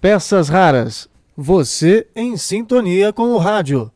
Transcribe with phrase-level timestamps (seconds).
[0.00, 1.08] Peças raras.
[1.36, 3.90] Você em sintonia com o rádio.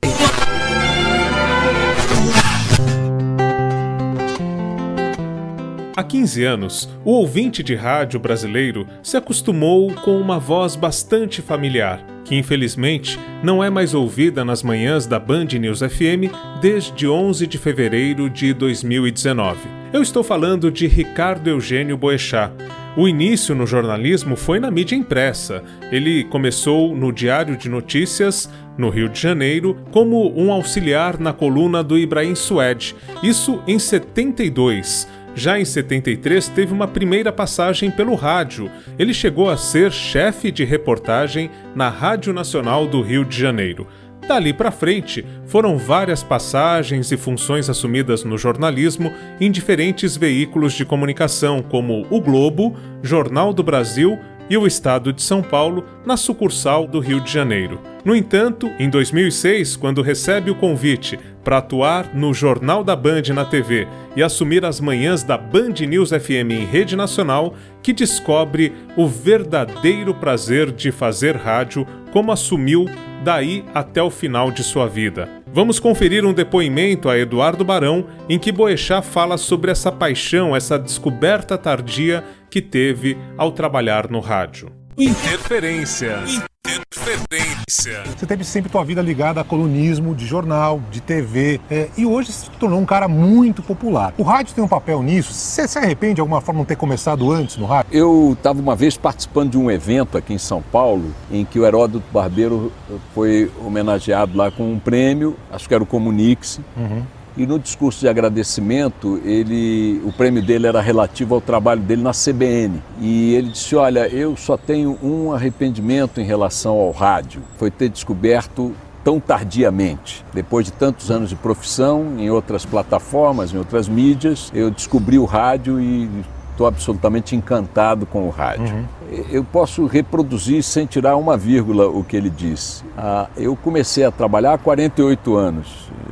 [5.95, 12.05] Há 15 anos, o ouvinte de rádio brasileiro se acostumou com uma voz bastante familiar,
[12.25, 17.59] que infelizmente não é mais ouvida nas manhãs da Band News FM desde 11 de
[17.59, 19.82] fevereiro de 2019.
[19.93, 22.51] Eu estou falando de Ricardo Eugênio Boechat.
[22.97, 25.63] O início no jornalismo foi na mídia impressa.
[25.91, 31.83] Ele começou no Diário de Notícias, no Rio de Janeiro, como um auxiliar na coluna
[31.83, 35.07] do Ibrahim Suede, isso em 72.
[35.35, 38.71] Já em 73, teve uma primeira passagem pelo rádio.
[38.99, 43.87] Ele chegou a ser chefe de reportagem na Rádio Nacional do Rio de Janeiro.
[44.27, 50.85] Dali para frente, foram várias passagens e funções assumidas no jornalismo em diferentes veículos de
[50.85, 54.19] comunicação, como o Globo, Jornal do Brasil
[54.53, 57.81] e o Estado de São Paulo, na sucursal do Rio de Janeiro.
[58.05, 63.47] No entanto, em 2006, quando recebe o convite para atuar no Jornal da Band na
[63.47, 69.09] TV e assumir as manhãs da Band News FM em rede nacional, que descobre o
[69.09, 72.85] verdadeiro prazer de fazer rádio como assumiu
[73.25, 75.42] daí até o final de sua vida.
[75.55, 80.79] Vamos conferir um depoimento a Eduardo Barão em que Boechat fala sobre essa paixão, essa
[80.79, 84.73] descoberta tardia que teve ao trabalhar no rádio.
[84.97, 86.23] Interferência.
[86.65, 88.05] Interferência.
[88.17, 92.31] Você teve sempre sua vida ligada a colunismo de jornal, de TV, é, e hoje
[92.31, 94.15] se tornou um cara muito popular.
[94.17, 95.33] O rádio tem um papel nisso?
[95.33, 97.93] Você se arrepende de alguma forma não ter começado antes no rádio?
[97.93, 101.67] Eu estava uma vez participando de um evento aqui em São Paulo, em que o
[101.67, 102.73] Heródoto Barbeiro
[103.13, 106.61] foi homenageado lá com um prêmio, acho que era o Comunix.
[106.77, 107.03] Uhum
[107.37, 112.13] e no discurso de agradecimento, ele, o prêmio dele era relativo ao trabalho dele na
[112.13, 112.83] CBN.
[113.01, 117.43] E ele disse: Olha, eu só tenho um arrependimento em relação ao rádio.
[117.57, 120.25] Foi ter descoberto tão tardiamente.
[120.33, 125.25] Depois de tantos anos de profissão, em outras plataformas, em outras mídias, eu descobri o
[125.25, 126.09] rádio e
[126.53, 128.75] estou absolutamente encantado com o rádio.
[128.75, 128.85] Uhum.
[129.31, 132.85] Eu posso reproduzir sem tirar uma vírgula o que ele disse.
[132.97, 135.91] Ah, eu comecei a trabalhar há 48 anos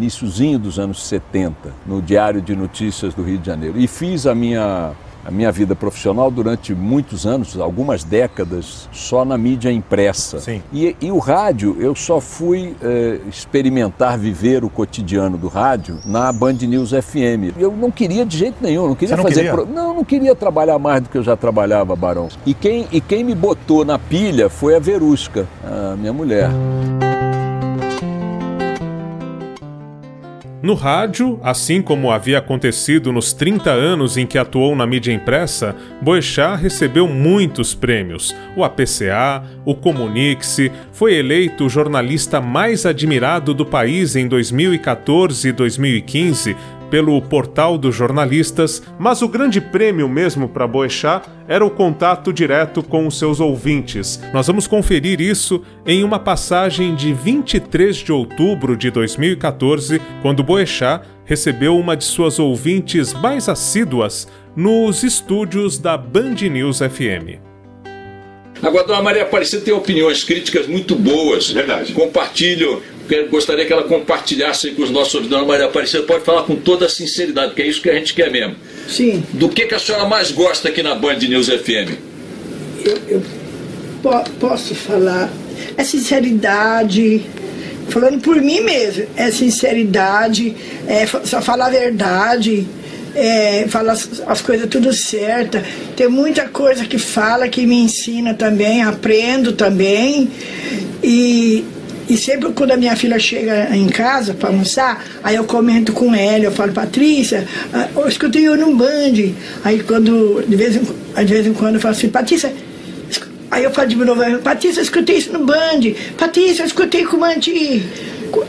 [0.00, 1.54] iníciozinho dos anos 70,
[1.86, 3.78] no Diário de Notícias do Rio de Janeiro.
[3.78, 4.92] E fiz a minha,
[5.24, 10.40] a minha vida profissional durante muitos anos, algumas décadas, só na mídia impressa.
[10.40, 10.62] Sim.
[10.72, 16.32] E, e o rádio, eu só fui eh, experimentar viver o cotidiano do rádio na
[16.32, 17.56] Band News FM.
[17.58, 19.42] Eu não queria de jeito nenhum, não queria não fazer.
[19.42, 19.52] Queria?
[19.52, 19.66] Pro...
[19.66, 22.28] Não, não queria trabalhar mais do que eu já trabalhava, Barão.
[22.46, 26.50] E quem, e quem me botou na pilha foi a Verusca, a minha mulher.
[30.62, 35.74] No rádio, assim como havia acontecido nos 30 anos em que atuou na mídia impressa,
[36.02, 38.36] Boechat recebeu muitos prêmios.
[38.54, 40.58] O APCA, o Comunix,
[40.92, 46.54] foi eleito o jornalista mais admirado do país em 2014 e 2015
[46.90, 52.82] pelo portal dos jornalistas, mas o grande prêmio mesmo para Boechat era o contato direto
[52.82, 54.20] com os seus ouvintes.
[54.32, 61.06] Nós vamos conferir isso em uma passagem de 23 de outubro de 2014, quando Boechat
[61.24, 64.26] recebeu uma de suas ouvintes mais assíduas
[64.56, 67.38] nos estúdios da Band News FM.
[68.62, 71.50] Agora, a dona Maria Aparecida tem opiniões críticas muito boas.
[71.50, 71.92] Verdade.
[71.92, 72.82] Compartilho
[73.30, 75.36] gostaria que ela compartilhasse com os nossos ouvintes.
[75.36, 78.14] Dona Maria Aparecida, pode falar com toda a sinceridade, porque é isso que a gente
[78.14, 78.56] quer mesmo.
[78.88, 79.22] Sim.
[79.32, 81.96] Do que, que a senhora mais gosta aqui na Band News FM?
[82.84, 83.22] Eu, eu
[84.02, 85.30] po posso falar.
[85.76, 87.22] É sinceridade,
[87.88, 90.54] falando por mim mesmo, é sinceridade,
[90.86, 92.66] é só falar a verdade.
[93.12, 95.64] É, falar as, as coisas tudo certa.
[95.96, 100.30] Tem muita coisa que fala que me ensina também, aprendo também.
[101.02, 101.64] E
[102.10, 106.12] e sempre quando a minha filha chega em casa para almoçar, aí eu comento com
[106.12, 109.32] ela, eu falo, Patrícia, ah, eu escutei eu num band.
[109.62, 110.82] Aí quando, de vez em,
[111.24, 112.52] de vez em quando eu falo assim, Patrícia,
[113.48, 117.22] aí eu falo de novo, Patrícia, eu escutei isso no band, Patrícia, eu escutei com
[117.22, 117.88] a gente,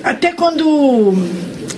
[0.03, 1.15] até quando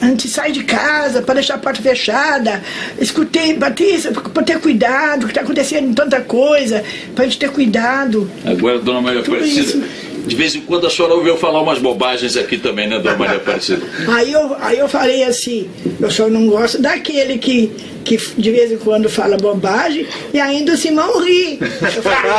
[0.01, 2.61] a gente sai de casa para deixar a porta fechada.
[2.99, 6.83] Escutei, Patrícia, para ter cuidado, que está acontecendo tanta coisa,
[7.15, 8.29] para a gente ter cuidado.
[8.45, 9.85] Agora, dona Maria Aparecida,
[10.25, 13.37] de vez em quando a senhora ouviu falar umas bobagens aqui também, né, Dona Maria
[13.37, 13.85] Aparecida?
[14.07, 17.71] aí, eu, aí eu falei assim, eu só não gosto daquele que,
[18.03, 21.59] que de vez em quando fala bobagem e ainda o Simão ri.
[21.61, 22.31] Eu falei,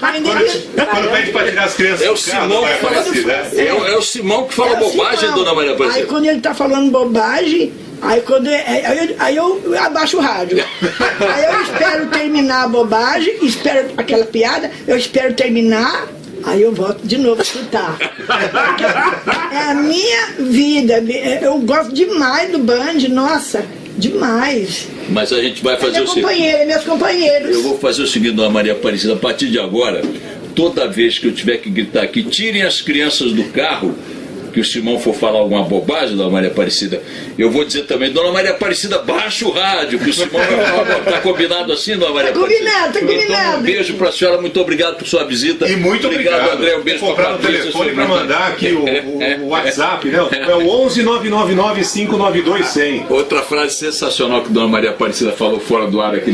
[0.00, 0.30] ainda
[0.86, 2.96] quando, pede para tirar as crianças é o Simão que fala,
[3.54, 5.34] é, é, o Simão que fala é bobagem, Simão.
[5.34, 6.00] Dona Maria Aparecida.
[6.00, 7.72] Aí quando ele está falando bobagem,
[8.02, 10.58] Aí, quando, aí, eu, aí eu abaixo o rádio.
[11.20, 16.06] Aí eu espero terminar a bobagem, espero aquela piada, eu espero terminar,
[16.46, 17.98] aí eu volto de novo a escutar.
[19.52, 21.02] É a minha vida.
[21.42, 23.66] Eu gosto demais do Band, nossa,
[23.98, 24.88] demais.
[25.10, 26.22] Mas a gente vai fazer é o seguinte.
[26.22, 27.50] companheiro, é meus companheiros.
[27.50, 30.02] Eu vou fazer o seguinte, Dona Maria Aparecida, a partir de agora,
[30.54, 33.94] toda vez que eu tiver que gritar aqui, tirem as crianças do carro
[34.56, 37.02] que o Simão for falar alguma bobagem, Dona Maria Aparecida,
[37.36, 41.00] eu vou dizer também, Dona Maria Aparecida, baixa o rádio, que o Simão vai falar,
[41.04, 42.70] tá combinado assim, Dona Maria tá Aparecida?
[42.70, 43.32] Combinado, tá combinado.
[43.32, 45.68] Então, um beijo pra senhora, muito obrigado por sua visita.
[45.68, 46.52] E muito obrigado.
[46.52, 50.26] André, um beijo Vou comprar o telefone para mandar aqui o, o, o, WhatsApp, né?
[50.48, 53.06] É o 11 999 592 100.
[53.10, 56.32] Outra frase sensacional que Dona Maria Aparecida falou fora do ar aqui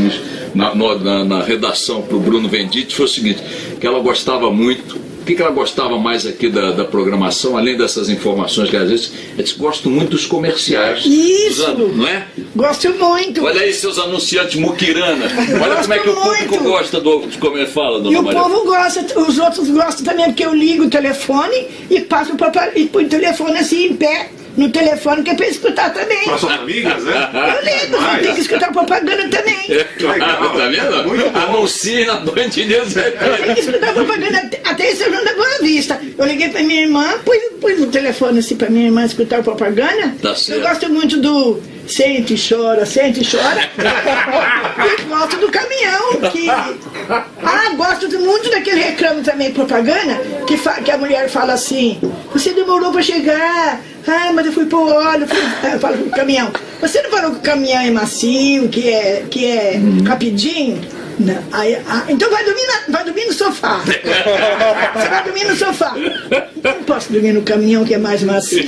[0.54, 3.42] na, na, na redação pro Bruno Venditti foi o seguinte,
[3.80, 7.76] que ela gostava muito o que, que ela gostava mais aqui da, da, programação, além
[7.76, 11.06] dessas informações que às vezes eles gostam muito dos comerciais.
[11.06, 11.78] Isso!
[11.78, 12.26] não é?
[12.56, 13.44] Gosto muito.
[13.44, 15.26] Olha aí seus anunciantes muquirana.
[15.62, 18.22] Olha como é que o público gosta do, de como ele fala, dona E o
[18.22, 18.40] Maria.
[18.40, 22.86] povo gosta, os outros gostam também, porque eu ligo o telefone e passo para e
[22.88, 26.24] põe o telefone assim em pé no telefone que é para escutar também.
[26.24, 27.30] Para suas amigas, né?
[27.32, 29.68] Eu ligo, você tem que escutar propaganda também.
[29.68, 31.36] Legal, tá vendo?
[31.36, 32.94] Anuncie na Band News.
[32.94, 36.00] Tem que escutar propaganda até esse Jornal da Boa Vista.
[36.18, 40.14] Eu liguei para minha irmã, pus, pus no telefone assim para minha irmã escutar propaganda.
[40.20, 40.60] Tá certo.
[40.60, 43.68] Eu gosto muito do Sente e chora, sente e chora.
[43.76, 46.48] e gosto do caminhão, que.
[46.48, 50.14] Ah, gosto muito daquele reclamo também, propaganda,
[50.46, 50.74] que, fa...
[50.74, 52.00] que a mulher fala assim,
[52.32, 53.80] você demorou para chegar.
[54.06, 55.72] Ah, mas eu fui pro óleo, fui...
[55.72, 56.52] eu falo pro caminhão.
[56.80, 60.80] Você não falou que o caminhão é macio, que é, que é rapidinho?
[61.18, 61.38] Não.
[61.52, 63.82] Aí, ah, então vai dormir, na, vai dormir no sofá.
[63.86, 65.94] Você vai dormir no sofá.
[65.96, 68.64] Eu não posso dormir no caminhão que é mais macio.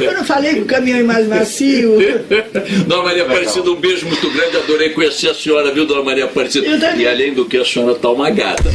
[0.00, 1.98] Eu não falei que o caminhão é mais macio.
[2.86, 4.56] Dona Maria Aparecida, um beijo muito grande.
[4.56, 6.66] Adorei conhecer a senhora, viu, Dona Maria Aparecida?
[6.96, 8.70] E além do que, a senhora tá uma gata.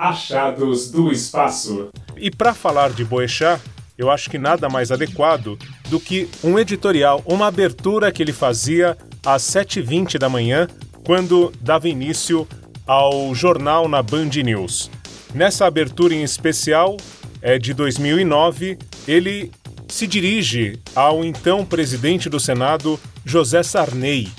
[0.00, 1.90] Achados do espaço.
[2.16, 3.60] E para falar de Boechat,
[3.98, 5.58] eu acho que nada mais adequado
[5.90, 10.66] do que um editorial, uma abertura que ele fazia às 7h20 da manhã,
[11.04, 12.48] quando dava início
[12.86, 14.90] ao jornal na Band News.
[15.34, 16.96] Nessa abertura em especial,
[17.42, 19.52] é de 2009, ele
[19.86, 24.30] se dirige ao então presidente do Senado, José Sarney,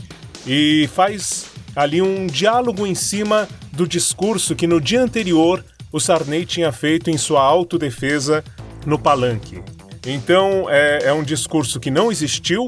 [0.48, 3.48] e faz ali um diálogo em cima
[3.82, 8.44] do discurso que no dia anterior o Sarney tinha feito em sua autodefesa
[8.86, 9.60] no palanque.
[10.06, 12.68] Então é, é um discurso que não existiu,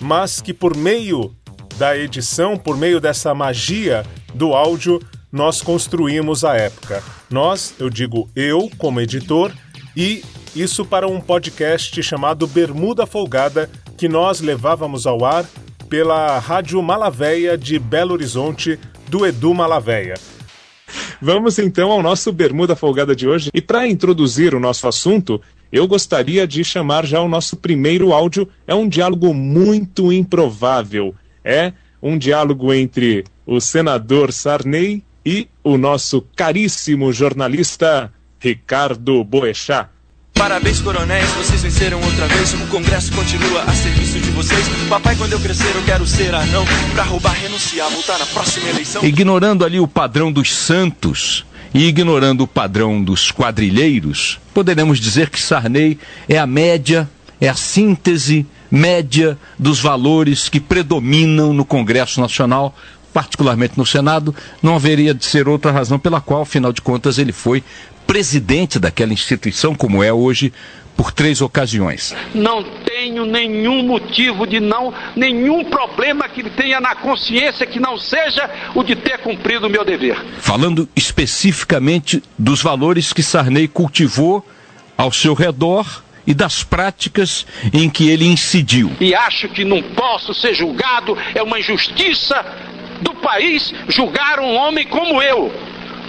[0.00, 1.36] mas que por meio
[1.76, 7.02] da edição, por meio dessa magia do áudio, nós construímos a época.
[7.28, 9.52] Nós, eu digo eu como editor,
[9.94, 10.24] e
[10.56, 13.68] isso para um podcast chamado Bermuda Folgada,
[13.98, 15.44] que nós levávamos ao ar
[15.90, 18.78] pela Rádio Malavéia de Belo Horizonte,
[19.10, 20.14] do Edu Malavéia.
[21.20, 23.50] Vamos então ao nosso Bermuda Folgada de hoje.
[23.52, 25.40] E para introduzir o nosso assunto,
[25.72, 28.48] eu gostaria de chamar já o nosso primeiro áudio.
[28.66, 31.14] É um diálogo muito improvável.
[31.44, 31.72] É
[32.02, 39.88] um diálogo entre o senador Sarney e o nosso caríssimo jornalista Ricardo Boechat.
[40.34, 42.52] Parabéns, coronéis, vocês venceram outra vez.
[42.54, 44.66] O Congresso continua a serviço de vocês.
[44.88, 46.64] Papai, quando eu crescer, eu quero ser anão.
[46.92, 49.04] Pra roubar, renunciar, voltar na próxima eleição.
[49.04, 55.40] Ignorando ali o padrão dos santos e ignorando o padrão dos quadrilheiros, poderemos dizer que
[55.40, 55.98] Sarney
[56.28, 57.08] é a média,
[57.40, 62.74] é a síntese média dos valores que predominam no Congresso Nacional,
[63.12, 67.32] particularmente no Senado, não haveria de ser outra razão pela qual, afinal de contas, ele
[67.32, 67.62] foi
[68.06, 70.52] presidente daquela instituição, como é hoje,
[70.96, 72.14] por três ocasiões.
[72.34, 78.48] Não tenho nenhum motivo de não, nenhum problema que tenha na consciência que não seja
[78.74, 80.16] o de ter cumprido o meu dever.
[80.38, 84.46] Falando especificamente dos valores que Sarney cultivou
[84.96, 88.90] ao seu redor e das práticas em que ele incidiu.
[89.00, 92.44] E acho que não posso ser julgado, é uma injustiça
[93.02, 95.52] do país julgar um homem como eu,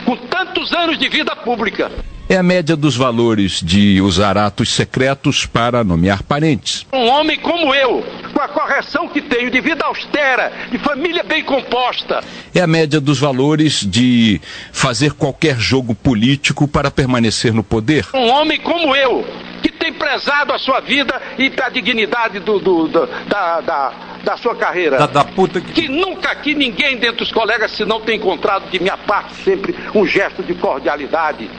[0.05, 1.91] com tantos anos de vida pública.
[2.27, 6.83] É a média dos valores de usar atos secretos para nomear parentes.
[6.91, 11.43] Um homem como eu, com a correção que tenho de vida austera, de família bem
[11.43, 12.23] composta.
[12.53, 18.07] É a média dos valores de fazer qualquer jogo político para permanecer no poder.
[18.11, 19.23] Um homem como eu,
[19.61, 23.93] que tem prezado a sua vida e a dignidade do, do, do da, da,
[24.25, 24.97] da, sua carreira.
[24.97, 25.83] Da, da puta que...
[25.83, 29.75] que nunca aqui ninguém dentre os colegas, se não tem encontrado de minha parte sempre
[29.93, 31.49] um gesto de cordialidade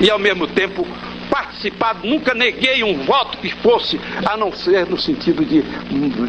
[0.00, 0.86] e ao mesmo tempo
[1.28, 5.62] participado, nunca neguei um voto que fosse, a não ser no sentido de,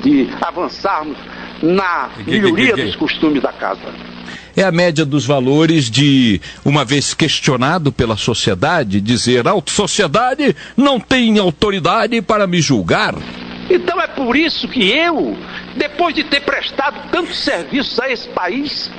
[0.02, 1.18] de avançarmos
[1.62, 3.94] na melhoria dos costumes da casa
[4.56, 11.00] é a média dos valores de, uma vez questionado pela sociedade, dizer: a sociedade não
[11.00, 13.14] tem autoridade para me julgar.
[13.70, 15.38] Então é por isso que eu,
[15.76, 18.90] depois de ter prestado tantos serviços a esse país,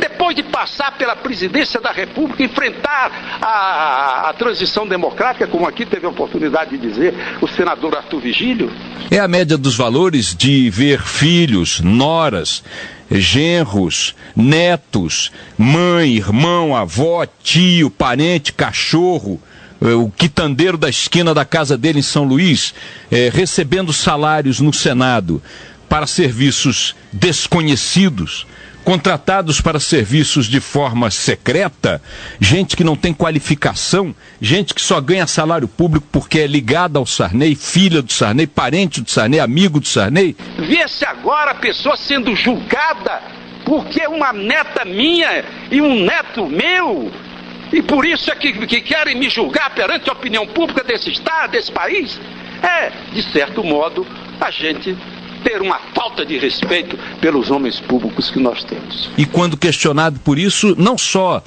[0.00, 6.06] depois de passar pela presidência da República, enfrentar a, a, transição democrática, como aqui teve
[6.06, 8.72] a oportunidade de dizer o senador Arthur Vigílio.
[9.10, 12.64] É a média dos valores de ver filhos, noras,
[13.10, 19.40] genros, netos, mãe, irmão, avó, tio, parente, cachorro,
[19.80, 22.74] o quitandeiro da esquina da casa dele em São Luís,
[23.10, 25.42] é, recebendo salários no Senado
[25.88, 28.46] para serviços desconhecidos,
[28.84, 32.00] contratados para serviços de forma secreta,
[32.38, 37.06] gente que não tem qualificação, gente que só ganha salário público porque é ligada ao
[37.06, 40.36] Sarney, filha do Sarney, parente do Sarney, amigo do Sarney.
[40.58, 43.20] Vê-se agora a pessoa sendo julgada
[43.64, 47.10] porque uma neta minha e um neto meu.
[47.72, 51.52] E por isso é que, que querem me julgar perante a opinião pública desse Estado,
[51.52, 52.18] desse país.
[52.62, 54.06] É, de certo modo,
[54.40, 54.96] a gente
[55.42, 59.10] ter uma falta de respeito pelos homens públicos que nós temos.
[59.16, 61.42] E quando questionado por isso, não só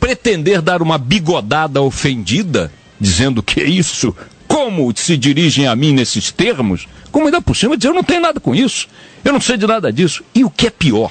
[0.00, 4.14] pretender dar uma bigodada ofendida, dizendo que é isso,
[4.46, 8.20] como se dirigem a mim nesses termos, como ainda por cima dizer eu não tenho
[8.20, 8.88] nada com isso,
[9.24, 10.22] eu não sei de nada disso.
[10.34, 11.10] E o que é pior?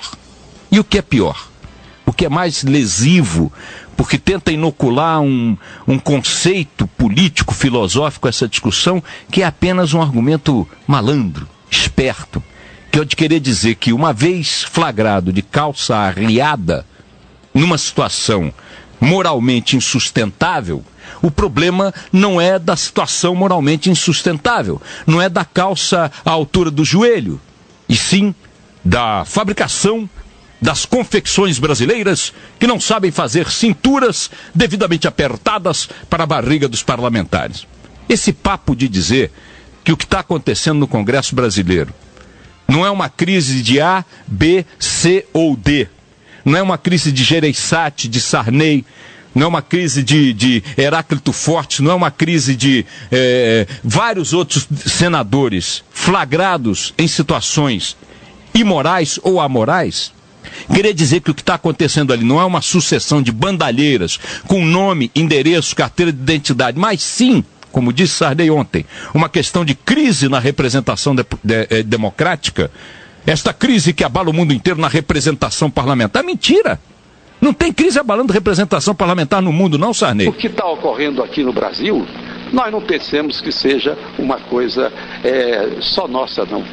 [0.72, 1.50] E o que é pior?
[2.08, 3.52] O que é mais lesivo,
[3.98, 10.68] porque tenta inocular um, um conceito político, filosófico essa discussão, que é apenas um argumento
[10.88, 12.42] malandro, esperto,
[12.90, 16.86] que é o de querer dizer que uma vez flagrado de calça arriada,
[17.54, 18.54] numa situação
[19.02, 20.84] moralmente insustentável,
[21.22, 26.86] o problema não é da situação moralmente insustentável, não é da calça à altura do
[26.86, 27.40] joelho,
[27.90, 28.34] e sim
[28.84, 30.10] da fabricação
[30.62, 37.68] das confecções brasileiras que não sabem fazer cinturas devidamente apertadas para a barriga dos parlamentares.
[38.10, 39.32] Esse papo de dizer
[39.84, 41.94] que o que está acontecendo no Congresso brasileiro
[42.68, 45.88] não é uma crise de A, B, C ou D.
[46.44, 48.86] Não é uma crise de Gereissati, de Sarney,
[49.34, 54.34] não é uma crise de, de Heráclito Forte, não é uma crise de é, vários
[54.34, 57.96] outros senadores flagrados em situações
[58.54, 60.12] imorais ou amorais.
[60.74, 64.64] Queria dizer que o que está acontecendo ali não é uma sucessão de bandalheiras com
[64.66, 70.28] nome, endereço, carteira de identidade, mas sim como disse Sarney ontem, uma questão de crise
[70.28, 72.72] na representação de, de, de, democrática,
[73.24, 76.80] esta crise que abala o mundo inteiro na representação parlamentar, mentira!
[77.40, 80.28] Não tem crise abalando representação parlamentar no mundo, não, Sarney?
[80.28, 82.04] O que está ocorrendo aqui no Brasil,
[82.52, 84.92] nós não pensemos que seja uma coisa
[85.24, 86.64] é, só nossa, não.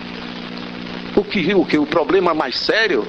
[1.15, 3.07] O que, o que o problema mais sério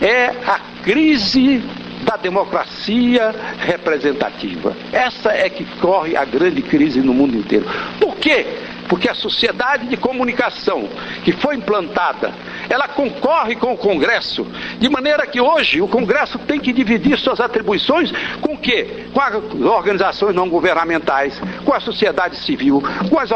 [0.00, 1.62] é a crise
[2.04, 4.76] da democracia representativa.
[4.92, 7.66] Essa é que corre a grande crise no mundo inteiro.
[8.00, 8.46] Por quê?
[8.88, 10.88] Porque a sociedade de comunicação
[11.24, 12.32] que foi implantada,
[12.68, 14.46] ela concorre com o Congresso,
[14.78, 19.06] de maneira que hoje o Congresso tem que dividir suas atribuições com o quê?
[19.12, 23.30] Com as organizações não governamentais, com a sociedade civil, com as,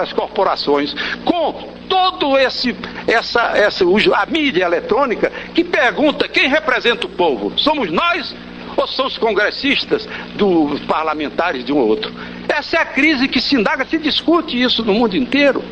[0.00, 2.74] as corporações, com todo esse
[3.06, 7.52] essa essa a mídia eletrônica que pergunta quem representa o povo?
[7.58, 8.34] Somos nós
[8.80, 12.12] ou são os congressistas dos parlamentares de um ou outro?
[12.48, 15.62] Essa é a crise que se indaga, se discute isso no mundo inteiro.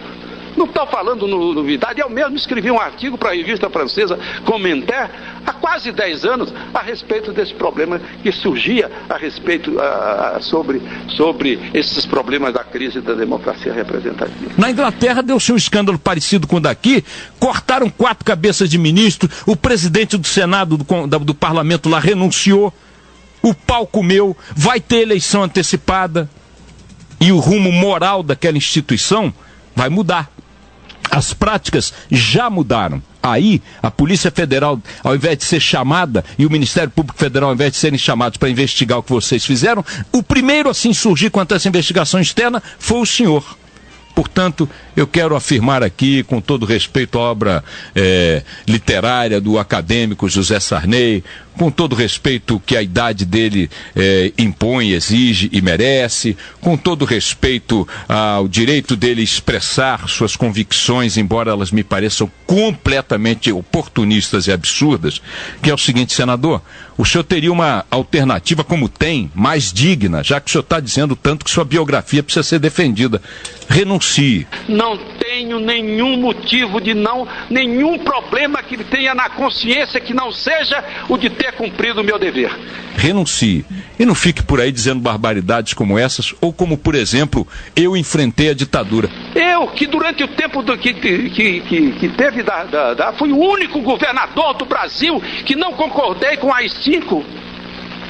[0.57, 5.09] Não estou falando no, novidade, eu mesmo escrevi um artigo para a revista francesa Commentaire
[5.47, 10.83] há quase 10 anos a respeito desse problema que surgia a respeito uh, sobre,
[11.17, 14.51] sobre esses problemas da crise da democracia representativa.
[14.59, 17.05] Na Inglaterra deu-se um escândalo parecido com o daqui,
[17.39, 22.75] cortaram quatro cabeças de ministro, o presidente do Senado, do, do, do parlamento lá renunciou,
[23.43, 26.29] o pau comeu, vai ter eleição antecipada
[27.21, 29.33] e o rumo moral daquela instituição
[29.75, 30.31] vai mudar.
[31.11, 33.03] As práticas já mudaram.
[33.23, 37.55] Aí, a Polícia Federal, ao invés de ser chamada, e o Ministério Público Federal, ao
[37.55, 41.31] invés de serem chamados para investigar o que vocês fizeram, o primeiro a se insurgir
[41.31, 43.59] contra essa investigação externa foi o senhor.
[44.15, 47.65] Portanto, eu quero afirmar aqui, com todo respeito à obra
[47.95, 51.23] é, literária do acadêmico José Sarney,
[51.59, 57.03] com todo o respeito que a idade dele eh, impõe, exige e merece, com todo
[57.03, 64.53] o respeito ao direito dele expressar suas convicções, embora elas me pareçam completamente oportunistas e
[64.53, 65.21] absurdas,
[65.61, 66.63] que é o seguinte, senador,
[66.97, 71.15] o senhor teria uma alternativa como tem, mais digna, já que o senhor está dizendo
[71.15, 73.21] tanto que sua biografia precisa ser defendida.
[73.69, 74.47] Renuncie.
[74.69, 80.83] Não tenho nenhum motivo de não, nenhum problema que tenha na consciência que não seja
[81.09, 82.51] o de ter cumprido o meu dever.
[82.97, 83.65] Renuncie.
[83.99, 88.51] E não fique por aí dizendo barbaridades como essas, ou como, por exemplo, eu enfrentei
[88.51, 89.09] a ditadura.
[89.35, 93.31] Eu, que durante o tempo do, que, que, que, que, teve da, da, da, fui
[93.33, 97.25] o único governador do Brasil que não concordei com a AI-5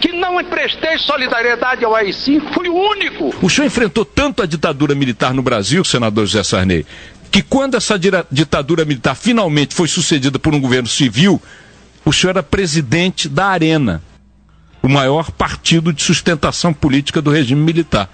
[0.01, 3.35] que não emprestei solidariedade ao AI-5, fui o único.
[3.43, 6.87] O senhor enfrentou tanto a ditadura militar no Brasil, senador José Sarney,
[7.31, 7.99] que quando essa
[8.31, 11.41] ditadura militar finalmente foi sucedida por um governo civil,
[12.09, 14.03] o senhor era presidente da Arena,
[14.83, 18.09] o maior partido de sustentação política do regime militar.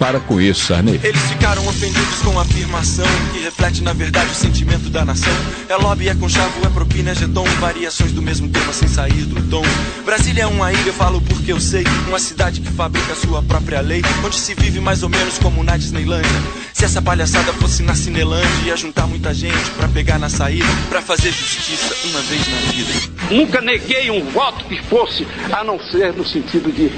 [0.00, 0.98] Para com isso, Sarney.
[1.04, 3.04] Eles ficaram ofendidos com a afirmação
[3.34, 5.32] que reflete na verdade o sentimento da nação.
[5.68, 9.46] É lobby, é conchavo, é propina, é jeton, variações do mesmo tema sem sair do
[9.50, 9.62] tom.
[10.02, 11.84] Brasília é uma ilha, eu falo porque eu sei.
[12.08, 15.76] Uma cidade que fabrica sua própria lei, onde se vive mais ou menos como na
[15.76, 16.30] Disneylândia.
[16.72, 21.02] Se essa palhaçada fosse na Cinelândia, ia juntar muita gente para pegar na saída, para
[21.02, 23.34] fazer justiça uma vez na vida.
[23.34, 26.88] Nunca neguei um voto que fosse, a não ser no sentido de,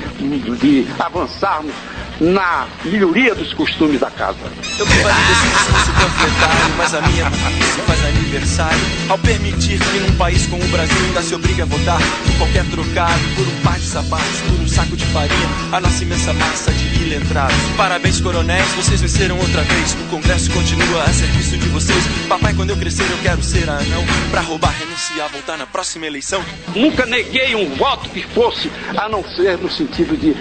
[0.61, 1.75] de avançarmos
[2.23, 4.39] na melhoria dos costumes da casa.
[4.79, 10.17] Eu que valido discurso panfletário, mas a minha se faz aniversário ao permitir que num
[10.17, 11.99] país como o Brasil ainda se obrigue a votar
[12.39, 16.73] qualquer trocado, por um par de sapatos, por saco de farinha, a nossa imensa massa
[16.73, 17.55] de iletrados.
[17.77, 19.93] Parabéns, coronéis, vocês venceram outra vez.
[19.93, 22.03] O Congresso continua a serviço de vocês.
[22.27, 24.05] Papai, quando eu crescer, eu quero ser anão.
[24.31, 26.43] Pra roubar, renunciar, voltar na próxima eleição.
[26.75, 30.33] Nunca neguei um voto que fosse, a não ser no sentido de,